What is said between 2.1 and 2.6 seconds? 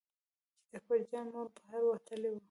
وه.